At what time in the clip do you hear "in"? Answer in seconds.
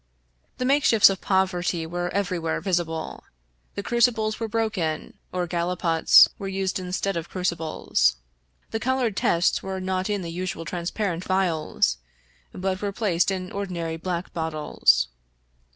10.09-10.23, 13.29-13.51